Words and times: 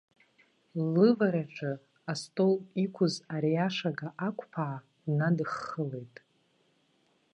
Лывараҿы 0.93 1.71
астол 2.11 2.55
иқәыз 2.83 3.15
ариашага 3.35 4.07
аақәԥаа 4.25 4.77
днадыххылеит. 5.03 6.15